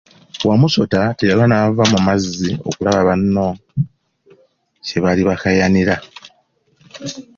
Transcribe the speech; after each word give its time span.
Wamusota 0.47 0.99
teyalwa 1.17 1.45
n'ava 1.49 1.83
mu 1.91 1.99
mazzi 2.07 2.49
okulaba 2.67 3.01
bano 3.07 3.47
kye 4.85 4.97
baali 5.03 5.21
bakaayanira. 5.29 5.95